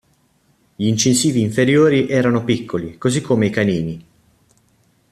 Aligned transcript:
Gli 0.77 0.87
incisivi 0.87 1.41
inferiori 1.41 2.07
erano 2.09 2.43
piccoli, 2.43 2.97
così 2.97 3.21
come 3.21 3.45
i 3.45 3.49
canini. 3.51 4.05